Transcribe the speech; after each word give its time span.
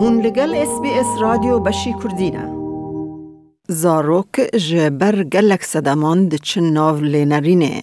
هون 0.00 0.20
لگل 0.20 0.54
اس 0.54 0.80
بی 0.82 0.90
اس 0.90 1.06
رادیو 1.20 1.58
بشی 1.58 1.94
کردینه 2.02 2.44
زاروک 3.68 4.40
جبر 4.68 5.22
گلک 5.22 5.64
صدمان 5.64 6.28
ده 6.28 6.38
چن 6.38 6.64
ناو 6.64 6.96
لینرینه 7.00 7.82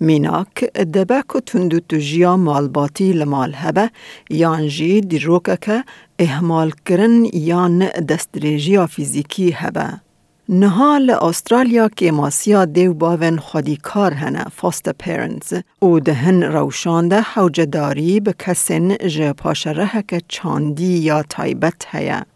میناک 0.00 0.64
دبک 0.94 1.36
و 1.36 1.40
تندو 1.40 1.80
تجیا 1.80 2.36
مالباتی 2.36 3.12
لمال 3.12 3.52
هبه 3.54 3.90
یان 4.30 4.68
جی 4.68 5.00
دیروکه 5.00 5.56
که 5.60 5.84
احمال 6.18 6.70
کرن 6.86 7.24
یان 7.32 7.78
دستریجیا 8.08 8.86
فیزیکی 8.86 9.50
هبه. 9.50 10.03
نهال 10.48 11.10
استرالیا 11.10 11.88
که 11.88 12.12
ماسیا 12.12 12.64
دیو 12.64 12.94
باون 12.94 13.38
خودی 13.38 13.76
کار 13.76 14.14
هنه 14.14 14.44
فاست 14.56 14.88
پیرنز 14.88 15.54
او 15.80 16.00
دهن 16.00 16.42
روشانده 16.42 17.20
حوجداری 17.20 18.20
به 18.20 18.34
کسین 18.38 18.96
جه 18.96 19.32
پاشره 19.32 20.04
که 20.08 20.20
چاندی 20.28 20.98
یا 20.98 21.22
تایبت 21.22 21.86
هیه. 21.90 22.26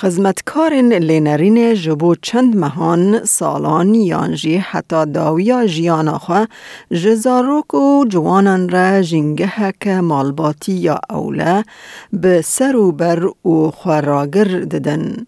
خزمتکارن 0.00 0.92
لینرین 0.92 1.74
جبو 1.74 2.14
چند 2.14 2.56
مهان 2.56 3.24
سالان 3.24 3.94
یانجی 3.94 4.56
حتی 4.56 5.06
داویا 5.06 5.66
جیانا 5.66 6.18
خوا 6.18 6.46
جزاروک 6.90 7.74
و 7.74 8.04
جوانان 8.08 8.68
را 8.68 9.02
جنگه 9.02 9.74
که 9.80 10.00
مالباتی 10.00 10.72
یا 10.72 11.00
اوله 11.10 11.64
به 12.12 12.42
سر 12.42 12.76
و 12.76 12.92
بر 12.92 13.24
و 13.48 13.70
خوراگر 13.70 14.44
ددن. 14.44 15.26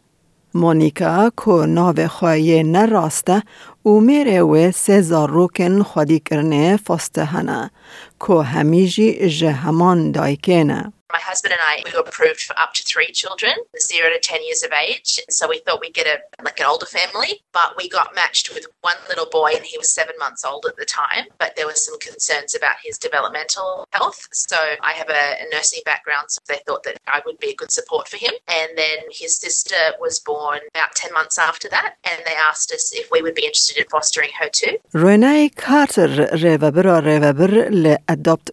مونیکا 0.55 1.31
کو 1.37 1.67
ناو 1.67 2.09
خواهی 2.09 2.63
نراسته 2.63 3.43
و 3.87 3.91
میره 3.91 4.43
و 4.43 4.73
سه 4.73 5.01
زاروکن 5.01 5.83
خودی 5.83 6.19
کرنه 6.19 6.77
فاسته 6.77 7.25
هنه 7.25 7.71
کو 8.19 8.41
همیجی 8.41 9.29
جهمان 9.29 10.11
دایکنه. 10.11 10.93
My 11.20 11.20
husband 11.20 11.54
and 11.54 11.62
I, 11.62 11.82
we 11.86 11.92
were 11.94 12.08
approved 12.08 12.42
for 12.42 12.58
up 12.60 12.74
to 12.74 12.84
three 12.84 13.12
children, 13.12 13.54
zero 13.80 14.10
to 14.10 14.20
10 14.20 14.44
years 14.44 14.64
of 14.64 14.72
age. 14.74 15.20
So 15.30 15.48
we 15.48 15.60
thought 15.60 15.80
we'd 15.80 15.94
get 15.94 16.08
a 16.08 16.18
like 16.44 16.60
an 16.60 16.66
older 16.66 16.86
family, 16.86 17.42
but 17.54 17.76
we 17.78 17.88
got 17.88 18.16
matched 18.16 18.54
with 18.54 18.66
one 18.82 18.98
little 19.08 19.28
boy 19.32 19.52
and 19.56 19.64
he 19.64 19.78
was 19.78 19.94
seven 19.94 20.16
months 20.20 20.44
old 20.44 20.66
at 20.68 20.76
the 20.76 20.86
time. 20.86 21.26
But 21.38 21.56
there 21.56 21.68
was 21.68 21.86
some 21.86 21.98
concerns 22.00 22.56
about 22.56 22.78
his 22.84 22.98
developmental 22.98 23.88
health. 23.92 24.28
So 24.34 24.58
I 24.82 24.94
have 24.94 25.10
a, 25.10 25.26
a 25.44 25.46
nursing 25.54 25.82
background, 25.86 26.26
so 26.30 26.40
they 26.48 26.60
thought 26.66 26.84
that 26.84 26.98
I 27.08 27.22
would 27.26 27.40
be 27.40 27.52
a 27.52 27.56
good 27.56 27.72
support 27.72 28.08
for 28.08 28.18
him. 28.18 28.34
And 28.48 28.70
then 28.76 28.98
his 29.12 29.38
sister 29.38 29.82
was 30.00 30.20
born 30.20 30.60
about 30.74 30.96
10 30.96 31.14
months 31.14 31.38
after 31.38 31.70
that, 31.70 31.96
and 32.04 32.22
they 32.26 32.36
asked 32.50 32.72
us 32.72 32.92
if 32.94 33.10
we 33.12 33.22
would 33.22 33.36
be 33.36 33.46
interested 33.46 33.78
in 33.78 33.86
fostering 33.90 34.32
her 34.40 34.50
too. 34.50 34.78
رنای 34.94 35.50
کارتر 35.50 36.10
ریوبر 36.34 37.02
ریوبر 37.02 37.70
ل 37.70 37.96
Adopt 38.08 38.50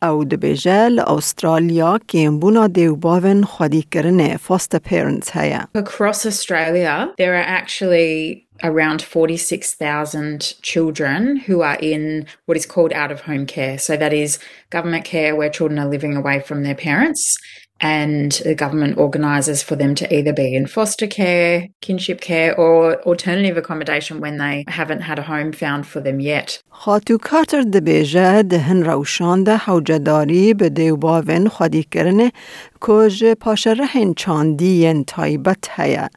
او 0.02 0.24
دبیجه 0.24 0.88
لأسترالیا 0.88 1.98
که 2.08 2.30
بونا 2.30 2.66
دیوباون 2.66 3.44
خودی 3.44 3.84
کرنه 3.90 4.36
foster 4.36 4.78
parents 4.78 5.30
هیا. 5.30 5.68
Across 5.74 6.26
Australia, 6.26 7.08
there 7.16 7.34
are 7.34 7.48
actually 7.60 8.46
around 8.62 9.02
46,000 9.02 10.54
children 10.62 11.36
who 11.36 11.60
are 11.60 11.78
in 11.80 12.26
what 12.46 12.56
is 12.56 12.66
called 12.66 12.92
out 12.92 13.12
of 13.12 13.20
home 13.20 13.46
care. 13.46 13.78
So 13.78 13.96
that 13.96 14.12
is 14.12 14.38
government 14.70 15.04
care 15.04 15.36
where 15.36 15.50
children 15.50 15.78
are 15.78 15.88
living 15.88 16.16
away 16.16 16.40
from 16.40 16.62
their 16.62 16.74
parents 16.74 17.36
and 17.80 18.32
the 18.44 18.54
government 18.54 18.96
organises 18.96 19.62
for 19.62 19.76
them 19.76 19.94
to 19.94 20.04
either 20.16 20.32
be 20.32 20.54
in 20.54 20.66
foster 20.66 21.06
care, 21.06 21.68
kinship 21.82 22.20
care, 22.20 22.58
or 22.58 23.02
alternative 23.02 23.56
accommodation 23.56 24.20
when 24.20 24.38
they 24.38 24.64
haven't 24.68 25.02
had 25.02 25.18
a 25.18 25.22
home 25.22 25.52
found 25.52 25.86
for 25.86 26.00
them 26.00 26.20
yet. 26.20 26.60
خاتو 26.70 27.18
کارتر 27.18 27.62
دبیجه 27.62 28.42
دهن 28.42 28.82
روشان 28.82 29.44
ده 29.44 29.56
حوجداری 29.56 30.54
به 30.54 30.68
دیوباون 30.68 31.48
خودی 31.48 31.82
کرنه 31.82 32.32
کج 32.80 33.32
پاشرهن 33.32 34.14
چاندی 34.14 35.04
تایبت 35.06 35.68
هیا. 35.70 36.08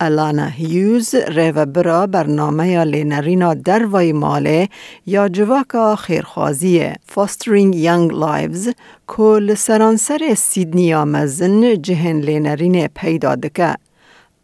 الانا 0.00 0.46
هیوز 0.46 1.14
ریو 1.14 1.66
برا 1.66 2.06
برنامه 2.06 2.84
لینرینا 2.84 3.54
در 3.54 3.86
وی 3.92 4.12
ماله 4.12 4.68
یا 5.06 5.28
جواکا 5.28 5.96
خیرخوازیه 5.96 6.94
Fostering 7.12 7.74
Young 7.74 8.12
Lives 8.12 8.72
کل 9.06 9.54
سرانسر 9.54 10.34
سیدنی 10.36 10.94
آمزن 10.94 11.82
جهن 11.82 12.20
لینرین 12.20 12.86
پیدا 12.86 13.34
دکه. 13.34 13.74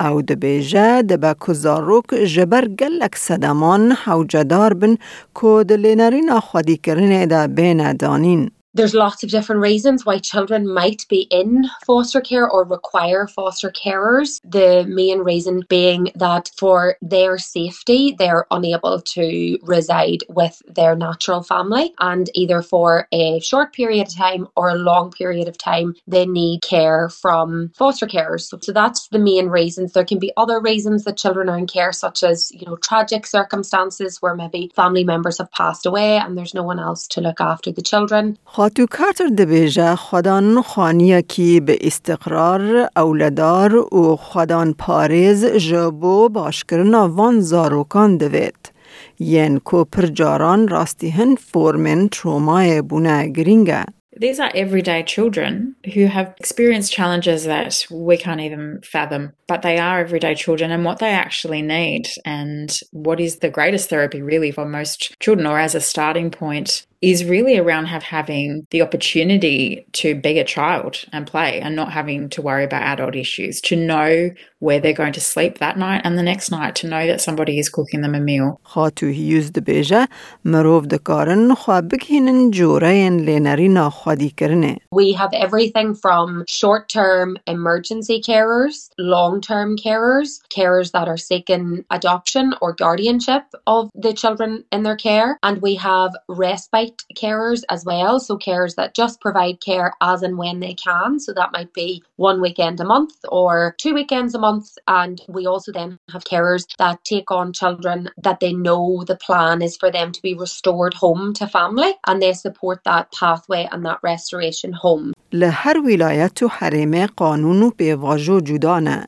او 0.00 0.22
دبیجه 0.22 1.02
دبا 1.02 1.34
کزاروک 1.34 2.14
جبر 2.14 2.68
گلک 2.68 3.16
صدمان 3.16 3.92
حوجدار 3.92 4.74
بن 4.74 4.96
کود 5.34 5.72
لینرین 5.72 6.40
خودی 6.40 6.76
کرنه 6.76 7.26
دا 7.26 7.46
بین 7.46 7.92
دانین. 7.92 8.50
There's 8.74 8.94
lots 8.94 9.22
of 9.22 9.30
different 9.30 9.62
reasons 9.62 10.04
why 10.04 10.18
children 10.18 10.66
might 10.66 11.06
be 11.08 11.28
in 11.30 11.64
foster 11.86 12.20
care 12.20 12.48
or 12.48 12.64
require 12.64 13.28
foster 13.28 13.70
carers. 13.70 14.40
The 14.44 14.84
main 14.88 15.20
reason 15.20 15.62
being 15.68 16.10
that 16.16 16.50
for 16.58 16.96
their 17.00 17.38
safety, 17.38 18.16
they're 18.18 18.46
unable 18.50 19.00
to 19.00 19.58
reside 19.62 20.24
with 20.28 20.60
their 20.66 20.96
natural 20.96 21.42
family, 21.42 21.94
and 22.00 22.28
either 22.34 22.62
for 22.62 23.06
a 23.12 23.40
short 23.40 23.72
period 23.72 24.08
of 24.08 24.14
time 24.14 24.48
or 24.56 24.70
a 24.70 24.74
long 24.74 25.12
period 25.12 25.46
of 25.46 25.56
time, 25.56 25.94
they 26.08 26.26
need 26.26 26.62
care 26.62 27.08
from 27.08 27.70
foster 27.76 28.06
carers. 28.06 28.48
So, 28.48 28.58
so 28.60 28.72
that's 28.72 29.08
the 29.08 29.18
main 29.20 29.48
reasons. 29.48 29.92
There 29.92 30.04
can 30.04 30.18
be 30.18 30.32
other 30.36 30.60
reasons 30.60 31.04
that 31.04 31.16
children 31.16 31.48
are 31.48 31.58
in 31.58 31.66
care, 31.66 31.92
such 31.92 32.24
as 32.24 32.50
you 32.50 32.66
know 32.66 32.76
tragic 32.76 33.26
circumstances 33.26 34.20
where 34.20 34.34
maybe 34.34 34.72
family 34.74 35.04
members 35.04 35.38
have 35.38 35.52
passed 35.52 35.86
away 35.86 36.16
and 36.16 36.36
there's 36.36 36.54
no 36.54 36.64
one 36.64 36.80
else 36.80 37.06
to 37.08 37.20
look 37.20 37.40
after 37.40 37.70
the 37.70 37.82
children. 37.82 38.36
خاتو 38.63 38.85
کارتر 38.91 39.27
دبیجه 39.27 39.95
خودان 39.95 40.61
خانیه 40.61 41.21
کی 41.21 41.59
به 41.59 41.77
استقرار 41.81 42.89
اولدار 42.95 43.75
و 43.75 44.15
خودان 44.15 44.73
پاریز 44.73 45.45
جبو 45.45 46.29
باشکرنا 46.29 47.09
وان 47.09 47.39
زاروکان 47.39 48.17
دوید. 48.17 48.71
ین 49.19 49.59
کو 49.59 49.83
پر 49.83 50.05
جاران 50.05 50.67
راستی 50.67 51.09
هن 51.09 51.35
فورمن 51.35 52.09
ترومای 52.09 52.81
بونه 52.81 53.27
گرینگه. 53.27 53.85
These 54.19 54.39
are 54.39 54.51
everyday 54.53 55.01
children 55.03 55.75
who 55.93 56.07
have 56.07 56.33
experienced 56.41 56.91
challenges 56.91 57.45
that 57.45 57.85
we 57.89 58.17
can't 58.17 58.41
even 58.41 58.81
fathom, 58.83 59.31
but 59.47 59.61
they 59.61 59.77
are 59.77 60.01
everyday 60.01 60.35
children 60.35 60.71
and 60.71 60.83
what 60.83 60.99
they 60.99 61.11
actually 61.11 61.61
need 61.61 62.09
and 62.25 62.69
what 62.91 63.21
is 63.21 63.37
the 63.37 63.49
greatest 63.49 63.87
therapy 63.89 64.21
really 64.21 64.51
for 64.51 64.65
most 64.65 65.17
children 65.21 65.47
or 65.47 65.57
as 65.57 65.73
a 65.73 65.79
starting 65.79 66.29
point 66.31 66.85
is 67.03 67.23
really 67.23 67.57
around 67.57 67.85
have 67.85 68.03
having 68.03 68.67
the 68.71 68.81
opportunity 68.81 69.85
to 69.93 70.15
be 70.15 70.37
a 70.37 70.43
child 70.43 70.97
and 71.13 71.25
play 71.25 71.61
and 71.61 71.73
not 71.73 71.93
having 71.93 72.27
to 72.29 72.41
worry 72.41 72.65
about 72.65 72.81
adult 72.81 73.15
issues, 73.15 73.61
to 73.61 73.75
know 73.75 74.31
where 74.59 74.81
they're 74.81 74.91
going 74.91 75.13
to 75.13 75.21
sleep 75.21 75.59
that 75.59 75.77
night 75.77 76.01
and 76.03 76.17
the 76.17 76.23
next 76.23 76.51
night, 76.51 76.75
to 76.75 76.87
know 76.87 77.07
that 77.07 77.21
somebody 77.21 77.57
is 77.57 77.69
cooking 77.69 78.01
them 78.01 78.15
a 78.15 78.19
meal. 78.19 78.59
خاتو 78.63 79.05
هیوز 79.05 79.51
دبیجه 79.51 80.07
مروف 80.45 80.85
دکارن 80.85 81.53
خواه 81.53 81.81
بگهینن 81.81 82.51
جورین 82.51 83.19
لینرینا 83.19 83.89
خودی 83.89 84.29
کرنه. 84.29 84.77
We 84.91 85.13
have 85.13 85.33
everything 85.33 85.95
from 85.95 86.43
short-term 86.47 87.37
emergency 87.47 88.21
carers, 88.21 88.89
long-term 88.97 89.77
carers, 89.77 90.41
carers 90.53 90.91
that 90.91 91.07
are 91.07 91.17
seeking 91.17 91.85
adoption 91.91 92.53
or 92.61 92.73
guardianship 92.73 93.43
of 93.67 93.89
the 93.95 94.13
children 94.13 94.65
in 94.73 94.83
their 94.83 94.97
care, 94.97 95.39
and 95.43 95.61
we 95.61 95.75
have 95.75 96.11
respite 96.27 96.92
carers 97.15 97.63
as 97.69 97.85
well. 97.85 98.19
So 98.19 98.37
carers 98.37 98.75
that 98.75 98.95
just 98.95 99.21
provide 99.21 99.61
care 99.61 99.93
as 100.01 100.21
and 100.21 100.37
when 100.37 100.59
they 100.59 100.73
can. 100.73 101.19
So 101.19 101.33
that 101.33 101.51
might 101.51 101.73
be 101.73 102.03
one 102.17 102.41
weekend 102.41 102.79
a 102.79 102.85
month 102.85 103.13
or 103.29 103.75
two 103.77 103.93
weekends 103.93 104.35
a 104.35 104.39
month. 104.39 104.77
And 104.87 105.21
we 105.27 105.45
also 105.45 105.71
then 105.71 105.97
have 106.13 106.23
carers 106.23 106.65
that 106.77 107.03
take 107.03 107.31
on 107.31 107.53
children 107.53 108.09
that 108.23 108.39
they 108.39 108.53
know 108.53 109.03
the 109.03 109.15
plan 109.15 109.61
is 109.61 109.77
for 109.77 109.91
them 109.91 110.11
to 110.11 110.21
be 110.21 110.33
restored 110.33 110.93
home 110.93 111.33
to 111.35 111.47
family 111.47 111.93
and 112.07 112.21
they 112.21 112.33
support 112.33 112.79
that 112.85 113.11
pathway 113.11 113.67
and 113.71 113.85
that 113.85 113.99
restoration 114.03 114.73
home. 114.73 115.13
لهر 115.33 115.77
ولایت 115.77 116.43
و 116.43 116.47
حریم 116.47 117.05
قانون 117.05 117.63
و 117.63 117.69
پیواجو 117.69 118.39
جدانه. 118.39 119.07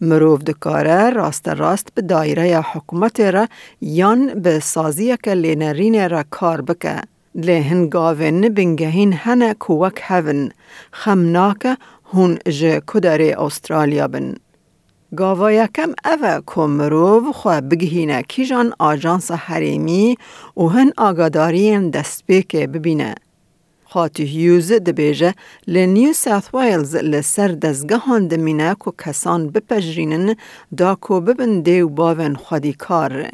مروف 0.00 0.42
دکاره 0.42 1.10
راست 1.10 1.48
راست 1.48 1.94
به 1.94 2.02
دایره 2.02 2.60
حکومت 2.60 3.20
را 3.20 3.48
یان 3.80 4.34
به 4.34 4.60
سازی 4.60 5.16
که 5.16 5.34
لینرین 5.34 6.10
را 6.10 6.24
کار 6.30 6.60
بکه. 6.60 7.00
لهن 7.37 7.89
گاوین 7.89 8.49
بنگهین 8.49 9.13
هنه 9.13 9.53
کوک 9.53 10.01
هون 10.09 10.51
خمناک 10.91 11.77
هون 12.13 12.37
جه 12.49 12.81
کدر 12.87 13.21
استرالیا 13.39 14.07
بن. 14.07 14.35
گاوا 15.15 15.51
یکم 15.51 15.91
اوه 16.05 16.41
کمرو 16.45 17.31
خواه 17.33 17.61
بگهینه 17.61 18.21
کیجان 18.21 18.73
آجانس 18.79 19.31
حریمی 19.31 20.17
و 20.57 20.67
هن 20.67 20.91
آگاداری 20.97 21.89
دست 21.89 22.23
که 22.49 22.67
ببینه. 22.67 23.15
خاطی 23.85 24.23
هیوز 24.23 24.71
دبیجه 24.71 25.33
لنیو 25.67 26.13
ساوت 26.13 26.55
ویلز 26.55 26.95
لسر 26.95 27.47
دزگهان 27.47 28.27
دمینه 28.27 28.75
که 28.85 28.91
کسان 28.97 29.49
بپجرینن 29.49 30.35
دا 30.77 30.95
کو 30.95 31.21
ببن 31.21 31.61
دیو 31.61 31.89
باون 31.89 32.35
خودی 32.35 32.73
کار. 32.73 33.29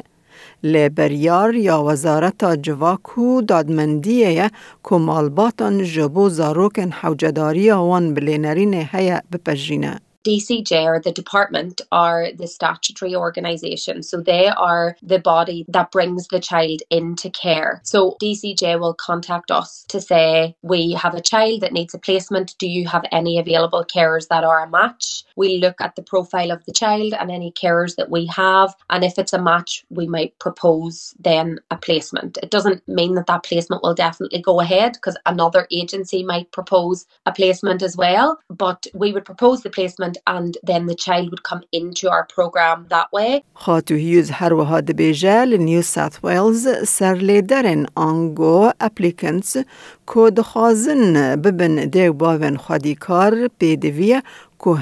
لبریار 0.64 1.54
یا 1.54 1.82
وزارت 1.82 2.44
جواکو 2.62 3.42
دادمندیه 3.42 4.50
که 4.84 4.96
مالباتان 4.96 5.82
جبو 5.82 6.28
زاروکن 6.28 6.90
حوجداری 6.90 7.70
وان 7.70 8.14
بلینرین 8.14 8.74
هیا 8.74 9.20
بپجینه. 9.32 10.00
DCJ 10.24 10.84
or 10.84 11.00
the 11.00 11.12
department 11.12 11.80
are 11.92 12.32
the 12.32 12.46
statutory 12.46 13.14
organisation. 13.14 14.02
So 14.02 14.20
they 14.20 14.48
are 14.48 14.96
the 15.02 15.18
body 15.18 15.64
that 15.68 15.92
brings 15.92 16.28
the 16.28 16.40
child 16.40 16.82
into 16.90 17.30
care. 17.30 17.80
So 17.84 18.16
DCJ 18.22 18.80
will 18.80 18.94
contact 18.94 19.50
us 19.50 19.84
to 19.88 20.00
say, 20.00 20.56
we 20.62 20.92
have 20.92 21.14
a 21.14 21.20
child 21.22 21.60
that 21.62 21.72
needs 21.72 21.94
a 21.94 21.98
placement. 21.98 22.56
Do 22.58 22.68
you 22.68 22.88
have 22.88 23.04
any 23.12 23.38
available 23.38 23.84
carers 23.84 24.28
that 24.28 24.44
are 24.44 24.64
a 24.64 24.70
match? 24.70 25.24
We 25.36 25.58
look 25.58 25.80
at 25.80 25.96
the 25.96 26.02
profile 26.02 26.50
of 26.52 26.64
the 26.64 26.72
child 26.72 27.14
and 27.14 27.30
any 27.30 27.52
carers 27.52 27.96
that 27.96 28.10
we 28.10 28.26
have. 28.26 28.74
And 28.90 29.04
if 29.04 29.18
it's 29.18 29.32
a 29.32 29.42
match, 29.42 29.84
we 29.90 30.06
might 30.06 30.38
propose 30.38 31.14
then 31.18 31.58
a 31.70 31.76
placement. 31.76 32.38
It 32.42 32.50
doesn't 32.50 32.86
mean 32.88 33.14
that 33.14 33.26
that 33.26 33.44
placement 33.44 33.82
will 33.82 33.94
definitely 33.94 34.42
go 34.42 34.60
ahead 34.60 34.94
because 34.94 35.16
another 35.26 35.66
agency 35.70 36.22
might 36.24 36.52
propose 36.52 37.06
a 37.26 37.32
placement 37.32 37.82
as 37.82 37.96
well. 37.96 38.38
But 38.48 38.86
we 38.94 39.12
would 39.12 39.24
propose 39.24 39.62
the 39.62 39.70
placement 39.70 40.13
and 40.27 40.57
then 40.63 40.85
the 40.87 40.95
child 40.95 41.29
would 41.31 41.43
come 41.43 41.61
into 41.71 42.09
our 42.09 42.25
program 42.35 42.87
that 42.89 43.07
way. 43.11 43.43
خاتو 43.53 43.95
هیوز 43.95 44.31
هر 44.31 44.53
وها 44.53 44.79
دبیجه 44.79 45.45
لنیو 45.45 45.81
ساث 45.81 46.23
ویلز 46.23 46.67
سر 46.87 47.13
لیدرن 47.13 47.85
آنگو 47.95 48.71
اپلیکنتس 48.79 49.57
کو 50.05 50.29
دخوازن 50.29 51.35
ببن 51.35 51.75
دیو 51.75 52.13
باون 52.13 52.57
خادیکار 52.57 53.47
پیدویه 53.59 54.23
One 54.61 54.75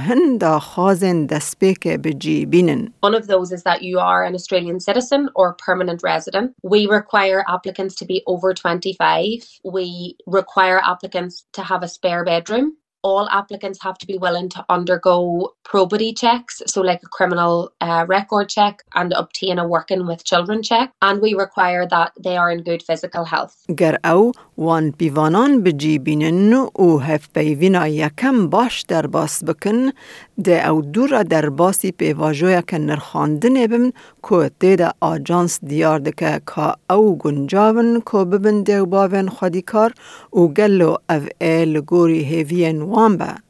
of 3.13 3.27
those 3.27 3.51
is 3.51 3.63
that 3.63 3.83
you 3.83 3.99
are 3.99 4.23
an 4.23 4.33
Australian 4.33 4.79
citizen 4.79 5.29
or 5.35 5.53
permanent 5.53 6.01
resident. 6.01 6.55
We 6.63 6.88
require 6.88 7.45
applicants 7.47 7.94
to 7.95 8.05
be 8.05 8.23
over 8.25 8.55
25. 8.55 9.59
We 9.63 10.15
require 10.25 10.81
applicants 10.83 11.45
to 11.53 11.61
have 11.61 11.83
a 11.83 11.88
spare 11.88 12.25
bedroom 12.25 12.77
all 13.02 13.28
applicants 13.31 13.81
have 13.82 13.99
to 13.99 14.06
be 14.06 14.19
willing 14.19 14.49
to 14.50 14.64
undergo 14.69 15.54
probity 15.71 16.11
checks, 16.13 16.61
so 16.71 16.81
like 16.81 17.01
a 17.03 17.11
criminal 17.17 17.53
uh, 17.81 18.05
record 18.07 18.47
check, 18.49 18.75
and 18.99 19.09
obtain 19.23 19.55
a 19.59 19.67
working 19.75 20.01
with 20.09 20.23
children 20.31 20.63
check. 20.69 20.88
And 21.01 21.21
we 21.21 21.33
require 21.45 21.83
that 21.95 22.09
they 22.25 22.35
are 22.41 22.49
in 22.55 22.59
good 22.69 22.81
physical 22.89 23.23
health. 23.33 23.55
گر 23.77 23.97
او 24.03 24.31
وان 24.57 24.91
پیوانان 24.91 25.63
بجی 25.63 25.99
بینن 25.99 26.53
او 26.73 27.01
هف 27.01 27.29
پیوینا 27.33 27.88
یکم 27.88 28.49
باش 28.49 28.81
در 28.81 29.07
باس 29.07 29.44
بکن 29.44 29.91
ده 30.44 30.67
او 30.69 30.81
دور 30.81 31.23
در 31.23 31.49
باسی 31.49 31.91
پیواجویا 31.91 32.61
که 32.61 32.77
نرخاندن 32.77 33.67
بم 33.67 33.91
که 34.29 34.51
تیدا 34.59 34.91
آجانس 35.01 35.59
دیار 35.63 35.99
دکه 35.99 36.41
که 36.55 36.94
او 36.94 37.17
گنجاون 37.17 38.01
که 38.11 38.17
ببن 38.17 38.63
ده 38.63 38.83
باون 38.83 39.29
خودی 39.29 39.61
کار 39.61 39.94
او 40.29 40.53
گلو 40.53 40.95
او 41.09 41.21
ایل 41.41 41.81
گوری 41.81 42.23
هیوین 42.23 42.81
وان 42.81 43.17
به. 43.17 43.47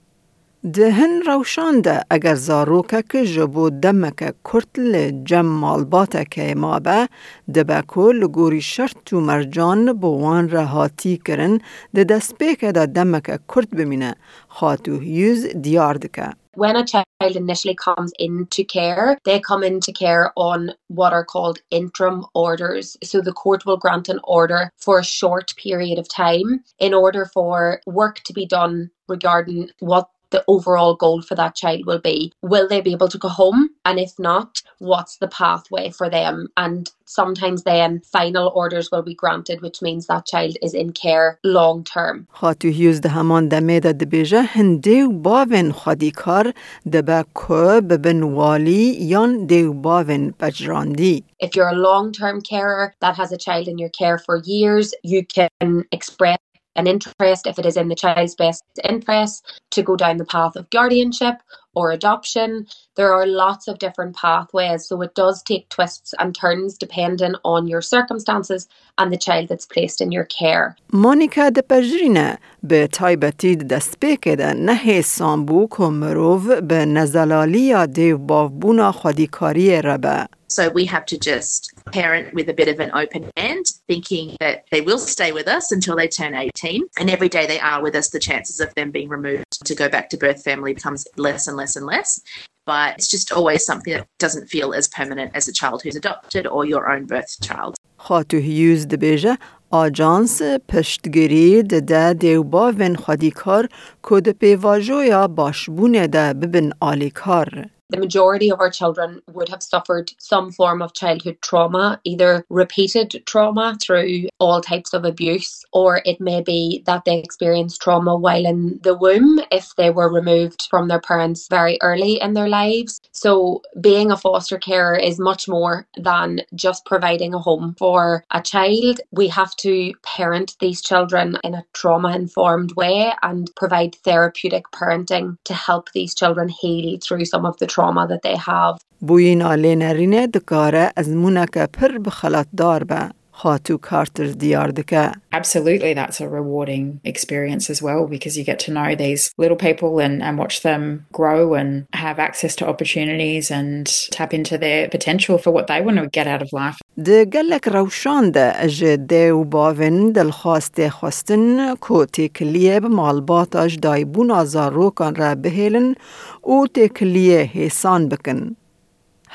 دهن 0.73 1.21
روشان 1.21 1.81
ده 1.81 2.01
اگر 2.09 2.35
زاروکه 2.35 3.03
که 3.11 3.25
جبو 3.25 3.69
دمک 3.69 4.33
کرتل 4.43 5.23
جم 5.23 5.45
مالباته 5.45 6.25
که 6.25 6.55
ما 6.55 6.79
به 6.79 7.09
ده 7.53 7.63
بکو 7.63 8.11
لگوری 8.11 8.61
شرط 8.61 9.13
و 9.13 9.19
مرجان 9.19 9.93
بوان 9.93 10.49
رهاتی 10.49 11.17
کرن 11.17 11.59
ده 11.95 12.03
دست 12.03 12.37
بیکه 12.37 12.71
ده 12.71 12.85
دمک 12.85 13.39
کرت 13.47 13.69
بمینه 13.69 14.15
خاتو 14.47 15.03
یوز 15.03 15.47
دیار 15.47 15.93
دکه. 15.93 16.29
When 16.57 16.75
a 16.75 16.83
child 16.83 17.35
initially 17.35 17.75
comes 17.75 18.11
into 18.17 18.63
care, 18.63 19.19
they 19.25 19.39
come 19.39 19.63
into 19.63 19.91
care 19.91 20.31
on 20.35 20.71
what 20.87 21.13
are 21.13 21.23
called 21.23 21.61
interim 21.69 22.25
orders. 22.33 22.97
So 23.03 23.21
the 23.21 23.37
court 23.43 23.63
will 23.65 23.77
grant 23.77 24.09
an 24.09 24.19
order 24.23 24.71
for 24.75 24.97
a 24.97 25.03
short 25.03 25.47
period 25.55 25.99
of 25.99 26.07
time 26.09 26.49
in 26.79 26.95
order 26.95 27.23
for 27.35 27.79
work 27.85 28.15
to 28.27 28.33
be 28.33 28.47
done 28.47 28.89
regarding 29.07 29.69
what 29.79 30.09
the 30.31 30.43
overall 30.47 30.95
goal 30.95 31.21
for 31.21 31.35
that 31.35 31.55
child 31.55 31.85
will 31.85 31.99
be. 31.99 32.33
Will 32.41 32.67
they 32.67 32.81
be 32.81 32.91
able 32.91 33.07
to 33.09 33.17
go 33.17 33.29
home? 33.29 33.69
And 33.85 33.99
if 33.99 34.13
not, 34.19 34.61
what's 34.79 35.17
the 35.17 35.27
pathway 35.27 35.89
for 35.89 36.09
them? 36.09 36.47
And 36.57 36.89
sometimes 37.05 37.63
then 37.63 38.01
final 38.01 38.51
orders 38.53 38.89
will 38.91 39.03
be 39.03 39.15
granted, 39.15 39.61
which 39.61 39.81
means 39.81 40.07
that 40.07 40.25
child 40.25 40.57
is 40.61 40.73
in 40.73 40.91
care 40.91 41.39
long 41.43 41.83
term. 41.83 42.27
خاتو 42.33 42.67
هیوز 42.67 43.01
ده 43.01 43.09
همان 43.09 43.47
دمه 43.47 43.79
ده 43.79 43.93
دبیجه 43.93 44.41
هنده 44.41 45.05
و 45.05 45.11
باون 45.11 45.71
خادی 45.71 46.11
کار 46.11 46.53
دبا 46.93 47.23
که 47.35 47.81
ببن 47.81 48.23
والی 48.23 48.97
یان 48.99 49.45
ده 49.45 49.69
باون 49.69 50.33
بجراندی. 50.39 51.23
If 51.39 51.55
you're 51.55 51.69
a 51.69 51.75
long-term 51.75 52.41
carer 52.41 52.95
that 53.01 53.15
has 53.15 53.31
a 53.31 53.37
child 53.37 53.67
in 53.67 53.77
your 53.77 53.89
care 53.89 54.17
for 54.17 54.41
years, 54.43 54.87
you 55.03 55.21
can 55.23 55.85
express 55.91 56.37
an 56.77 56.87
interest, 56.87 57.47
if 57.47 57.57
it 57.59 57.65
is 57.65 57.75
in 57.75 57.87
the 57.89 57.95
child's 57.95 58.35
best 58.35 58.63
interest, 58.83 59.61
to 59.71 59.81
go 59.81 59.95
down 59.95 60.17
the 60.17 60.25
path 60.25 60.55
of 60.55 60.69
guardianship 60.69 61.35
or 61.73 61.91
adoption. 61.91 62.49
There 62.95 63.11
are 63.13 63.25
lots 63.25 63.67
of 63.67 63.79
different 63.79 64.15
pathways, 64.15 64.87
so 64.87 65.01
it 65.01 65.13
does 65.15 65.43
take 65.43 65.65
twists 65.69 66.13
and 66.19 66.35
turns 66.35 66.77
depending 66.77 67.33
on 67.43 67.67
your 67.67 67.81
circumstances 67.81 68.67
and 68.99 69.11
the 69.11 69.17
child 69.17 69.45
that's 69.49 69.65
placed 69.65 69.99
in 70.01 70.11
your 70.11 70.25
care. 70.39 70.75
مونیکا 70.93 71.49
دپژرینه 71.49 72.37
به 72.63 72.87
تایبتی 72.87 73.55
دست 73.55 73.95
بکده 74.01 74.53
نه 74.53 75.01
سامبو 75.01 75.67
کمروف 75.67 76.47
به 76.47 76.85
نزلالی 76.85 77.87
دیو 77.87 78.17
بابونا 78.17 78.91
خودیکاری 78.91 79.81
ربه. 79.81 80.27
So 80.49 80.69
we 80.69 80.85
have 80.85 81.05
to 81.05 81.17
just 81.17 81.73
parent 81.91 82.33
with 82.33 82.47
a 82.49 82.53
bit 82.53 82.69
of 82.73 82.79
an 82.79 82.91
open 82.93 83.23
hand, 83.37 83.65
thinking 83.88 84.36
that 84.40 84.64
they 84.70 84.80
will 84.80 84.98
stay 84.98 85.32
with 85.32 85.48
us 85.48 85.72
until 85.72 85.96
they 85.96 86.08
turn 86.08 86.34
18. 86.34 86.82
And 86.98 87.10
every 87.10 87.28
day 87.28 87.46
they 87.46 87.60
are 87.60 87.82
with 87.82 87.94
us, 87.94 88.10
the 88.10 88.18
chances 88.18 88.60
of 88.60 88.72
them 88.74 88.90
being 88.90 89.08
removed 89.08 89.44
to 89.64 89.74
go 89.74 89.88
back 89.88 90.08
to 90.10 90.16
birth 90.16 90.42
family 90.42 90.74
becomes 90.74 91.06
less 91.16 91.46
and 91.46 91.56
less 91.56 91.76
and 91.76 91.86
less. 91.86 92.20
But 92.64 92.94
it's 92.96 93.08
just 93.08 93.32
always 93.32 93.64
something 93.66 93.92
that 93.94 94.06
doesn't 94.18 94.46
feel 94.48 94.72
as 94.72 94.88
permanent 94.88 95.32
as 95.34 95.48
a 95.48 95.52
child 95.52 95.82
who's 95.82 95.96
adopted 95.96 96.46
or 96.46 96.64
your 96.64 96.90
own 96.92 97.06
birth 97.06 97.40
child. 97.40 97.76
Xatuhiyuz 97.98 98.90
dibêje 98.90 99.36
Ajans 99.72 100.40
Piştgirî 100.68 101.70
dide 101.70 102.20
dewbavên 102.20 102.94
xwedîkar 102.94 103.68
ku 104.02 104.24
di 104.24 104.30
pêvajoya 104.30 105.36
başbûnê 105.36 106.12
de 106.12 106.42
bibin 106.42 106.72
alîkar 106.80 107.48
the 107.92 108.00
majority 108.00 108.50
of 108.50 108.58
our 108.58 108.70
children 108.70 109.20
would 109.32 109.50
have 109.50 109.62
suffered 109.62 110.10
some 110.18 110.50
form 110.50 110.80
of 110.80 110.94
childhood 110.94 111.36
trauma, 111.42 112.00
either 112.04 112.44
repeated 112.48 113.22
trauma 113.26 113.76
through 113.80 114.28
all 114.38 114.62
types 114.62 114.94
of 114.94 115.04
abuse, 115.04 115.62
or 115.72 116.00
it 116.06 116.18
may 116.20 116.40
be 116.40 116.82
that 116.86 117.04
they 117.04 117.18
experienced 117.18 117.82
trauma 117.82 118.16
while 118.16 118.46
in 118.46 118.80
the 118.82 118.96
womb 118.96 119.40
if 119.50 119.74
they 119.76 119.90
were 119.90 120.12
removed 120.12 120.66
from 120.70 120.88
their 120.88 121.00
parents 121.00 121.46
very 121.50 121.78
early 121.82 122.18
in 122.20 122.32
their 122.32 122.48
lives. 122.48 123.00
So, 123.12 123.60
being 123.80 124.10
a 124.10 124.16
foster 124.16 124.56
carer 124.56 124.96
is 124.96 125.18
much 125.18 125.46
more 125.46 125.86
than 125.98 126.40
just 126.54 126.86
providing 126.86 127.34
a 127.34 127.38
home 127.38 127.74
for 127.78 128.24
a 128.30 128.40
child. 128.40 129.00
We 129.10 129.28
have 129.28 129.54
to 129.56 129.92
parent 130.02 130.56
these 130.60 130.80
children 130.80 131.36
in 131.44 131.54
a 131.54 131.64
trauma 131.74 132.16
informed 132.16 132.72
way 132.74 133.12
and 133.22 133.50
provide 133.54 133.96
therapeutic 133.96 134.64
parenting 134.72 135.36
to 135.44 135.52
help 135.52 135.92
these 135.92 136.14
children 136.14 136.48
heal 136.48 136.98
through 137.02 137.26
some 137.26 137.44
of 137.44 137.58
the 137.58 137.66
trauma 137.66 137.81
trauma 137.82 138.06
that 138.06 138.22
they 138.22 138.36
have. 138.36 138.78
بوینا 139.00 139.54
لینرینه 139.54 140.26
دکاره 140.26 140.92
از 140.96 141.08
مونک 141.08 141.58
پر 141.58 141.98
بخلات 141.98 142.46
دار 142.56 142.84
به. 142.84 143.10
خاتو 143.34 143.76
کارتر 143.78 144.26
دیار 144.26 144.70
دکه. 144.70 145.12
Absolutely, 145.34 145.94
that's 145.94 146.20
a 146.20 146.28
rewarding 146.28 147.00
experience 147.12 147.70
as 147.74 147.80
well 147.86 148.06
because 148.14 148.36
you 148.38 148.44
get 148.44 148.58
to 148.66 148.70
know 148.76 148.94
these 148.94 149.22
little 149.42 149.60
people 149.68 149.92
and, 150.04 150.22
and 150.26 150.34
watch 150.42 150.56
them 150.68 150.82
grow 151.20 151.54
and 151.60 151.70
have 152.04 152.18
access 152.28 152.52
to 152.56 152.64
opportunities 152.72 153.50
and 153.50 153.86
tap 154.16 154.30
into 154.38 154.54
their 154.64 154.80
potential 154.96 155.36
for 155.38 155.50
what 155.56 155.66
they 155.70 155.80
want 155.86 155.96
to 156.02 156.06
get 156.18 156.26
out 156.26 156.42
of 156.42 156.50
life. 156.52 156.78
ده 157.04 157.24
گلک 157.24 157.68
روشان 157.68 158.30
ده 158.30 158.52
اج 158.56 158.84
ده 158.84 159.32
و 159.32 159.44
باون 159.44 160.12
دلخواست 160.12 160.88
خواستن 160.88 161.74
کو 161.74 162.04
تکلیه 162.04 162.80
بمالبات 162.80 163.56
اج 163.56 163.80
دایبون 163.80 164.30
آزاروکان 164.30 165.14
را 165.14 165.34
بهیلن 165.34 165.94
او 166.42 166.66
تکلیه 166.66 167.42
حسان 167.42 168.08
بکن. 168.08 168.56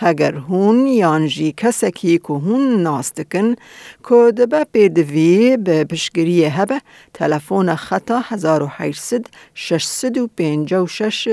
هەگەر 0.04 0.34
هوون 0.48 0.80
یانژی 1.04 1.52
کەسێکی 1.62 2.16
کو 2.26 2.34
هوون 2.46 2.66
ناس 2.88 3.08
دکن 3.18 3.50
هبه 4.08 4.20
دەبە 4.38 4.62
پێدەوێ 4.74 5.38
بە 5.66 5.78
پشگیریە 5.90 6.50
هەبە 6.58 6.78
تەلەفۆنە 7.18 7.76
خەتا 7.86 8.20
1656 8.30 11.28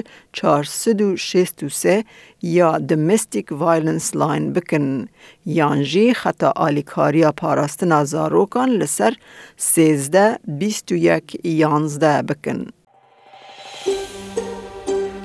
یا 2.42 2.78
دمستیک 2.78 3.48
ڤایلنس 3.60 4.06
لاین 4.20 4.52
بکن 4.52 5.08
یانژی 5.46 6.14
خەتا 6.20 6.50
ئالیکاریە 6.60 7.30
پاراستنا 7.40 8.00
زارۆکان 8.12 8.70
لسر 8.80 9.12
13 9.56 10.38
21 10.46 11.40
یانزدە 11.44 12.22
بکن. 12.28 12.60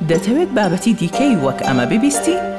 دەتەوێت 0.10 0.52
بابەتی 0.58 0.94
دیکەی 1.00 1.34
وەک 1.44 1.60
ئەمە 1.68 1.86
ببیستی؟ 1.92 2.59